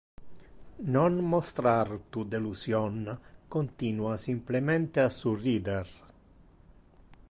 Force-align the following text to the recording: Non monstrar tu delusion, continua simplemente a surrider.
Non 0.95 1.13
monstrar 1.33 1.89
tu 2.15 2.19
delusion, 2.31 2.97
continua 3.55 4.13
simplemente 4.27 4.97
a 5.01 5.11
surrider. 5.21 5.87